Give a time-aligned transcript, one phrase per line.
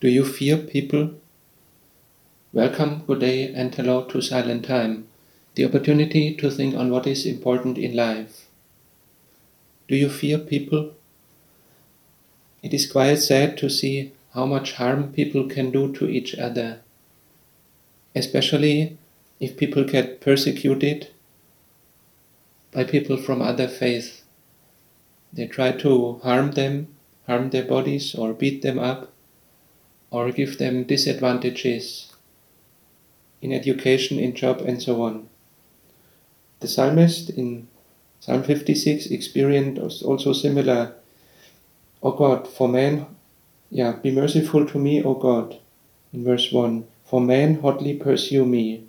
[0.00, 1.14] Do you fear people?
[2.52, 5.08] Welcome, good day, and hello to Silent Time,
[5.56, 8.46] the opportunity to think on what is important in life.
[9.88, 10.94] Do you fear people?
[12.62, 16.78] It is quite sad to see how much harm people can do to each other,
[18.14, 18.98] especially
[19.40, 21.08] if people get persecuted
[22.70, 24.22] by people from other faiths.
[25.32, 26.86] They try to harm them,
[27.26, 29.12] harm their bodies, or beat them up,
[30.10, 32.12] or give them disadvantages
[33.40, 35.28] in education, in job, and so on.
[36.60, 37.68] The psalmist in
[38.20, 40.94] Psalm 56 experienced also similar.
[42.02, 43.06] O God, for man,
[43.70, 45.58] yeah, be merciful to me, O God.
[46.12, 48.84] In verse 1 For men hotly pursue me,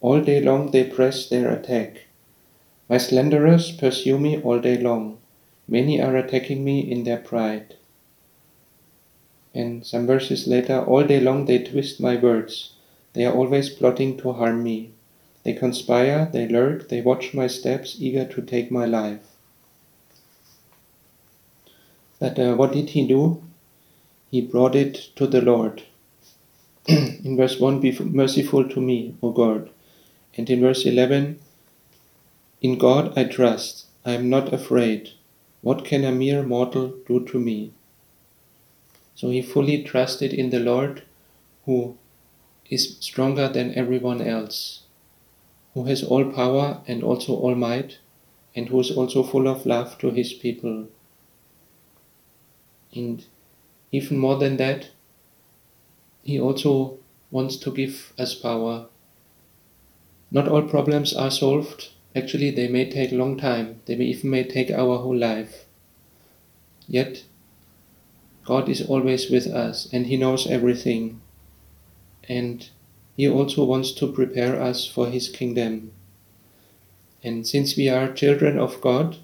[0.00, 2.06] all day long they press their attack.
[2.88, 5.18] My slanderers pursue me all day long.
[5.68, 7.76] Many are attacking me in their pride.
[9.54, 12.72] And some verses later, all day long they twist my words.
[13.12, 14.90] They are always plotting to harm me.
[15.44, 19.20] They conspire, they lurk, they watch my steps, eager to take my life.
[22.18, 23.42] But uh, what did he do?
[24.30, 25.82] He brought it to the Lord.
[26.88, 29.70] in verse 1, be merciful to me, O God.
[30.36, 31.38] And in verse 11,
[32.60, 35.10] in God I trust, I am not afraid.
[35.60, 37.72] What can a mere mortal do to me?
[39.14, 41.02] So he fully trusted in the Lord
[41.66, 41.96] who
[42.68, 44.82] is stronger than everyone else,
[45.74, 47.98] who has all power and also all might,
[48.54, 50.88] and who is also full of love to his people.
[52.94, 53.24] And
[53.92, 54.90] even more than that,
[56.22, 56.98] he also
[57.30, 58.86] wants to give us power.
[60.30, 61.90] Not all problems are solved.
[62.16, 63.80] Actually, they may take a long time.
[63.86, 65.66] They may even may take our whole life.
[66.86, 67.24] Yet,
[68.44, 71.20] God is always with us and He knows everything
[72.28, 72.68] and
[73.16, 75.92] He also wants to prepare us for His kingdom.
[77.22, 79.16] And since we are children of God,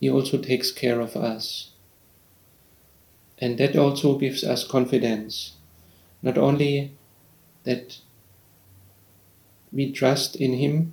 [0.00, 1.70] He also takes care of us.
[3.38, 5.52] And that also gives us confidence.
[6.22, 6.92] Not only
[7.64, 7.98] that
[9.72, 10.92] we trust in Him,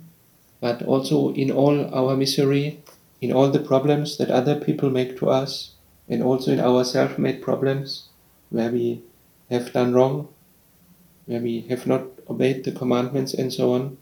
[0.60, 2.82] but also in all our misery,
[3.20, 5.72] in all the problems that other people make to us,
[6.12, 8.08] and also in our self made problems
[8.50, 9.02] where we
[9.50, 10.28] have done wrong
[11.26, 13.96] where we have not obeyed the commandments and so on,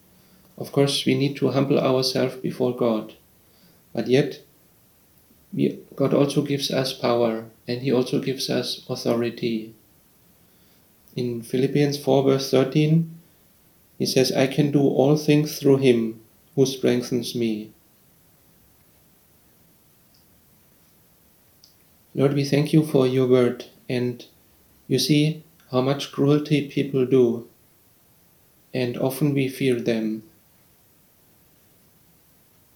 [0.59, 3.15] of course we need to humble ourselves before God.
[3.93, 4.41] But yet,
[5.53, 9.75] we, God also gives us power and He also gives us authority.
[11.17, 13.11] In Philippians 4, verse 13,
[13.99, 16.21] He says, I can do all things through Him
[16.55, 17.73] who strengthens me.
[22.15, 23.67] Lord, we thank you for your word.
[23.89, 24.25] And
[24.89, 27.49] you see, how much cruelty people do,
[28.75, 30.25] and often we fear them.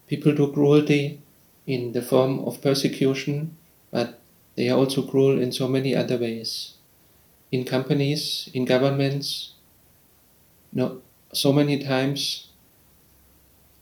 [0.07, 1.21] People do cruelty
[1.67, 3.57] in the form of persecution,
[3.91, 4.21] but
[4.55, 6.75] they are also cruel in so many other ways.
[7.51, 9.55] In companies, in governments,
[10.73, 11.03] no,
[11.33, 12.51] so many times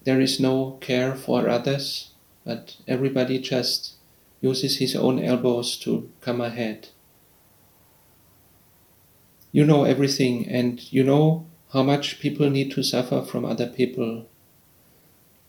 [0.05, 2.11] there is no care for others,
[2.45, 3.95] but everybody just
[4.43, 6.89] uses his own elbows to come ahead
[9.53, 14.27] you know everything and you know how much people need to suffer from other people.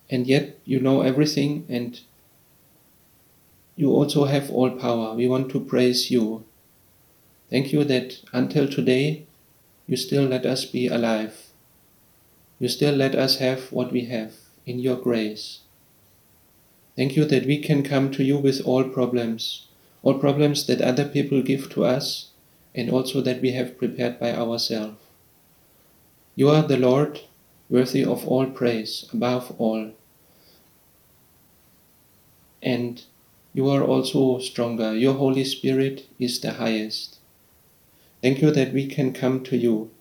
[0.10, 2.00] And yet you know everything and
[3.76, 5.16] you also have all power.
[5.16, 6.46] We want to praise you.
[7.50, 9.26] Thank you that until today
[9.88, 11.52] you still let us be alive.
[12.60, 14.34] You still let us have what we have
[14.66, 15.60] in your grace.
[16.96, 19.68] Thank you that we can come to you with all problems,
[20.04, 22.30] all problems that other people give to us
[22.76, 24.98] and also that we have prepared by ourselves.
[26.36, 27.22] You are the Lord,
[27.70, 29.92] worthy of all praise, above all.
[32.62, 33.04] And
[33.54, 34.96] you are also stronger.
[34.96, 37.20] Your Holy Spirit is the highest.
[38.22, 39.92] Thank you that we can come to you.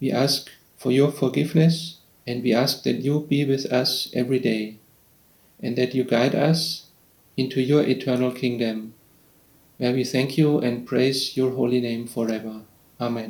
[0.00, 1.97] We ask for your forgiveness
[2.28, 4.76] and we ask that you be with us every day
[5.60, 6.86] and that you guide us
[7.38, 8.92] into your eternal kingdom
[9.78, 12.62] where we thank you and praise your holy name forever.
[13.00, 13.26] Amen.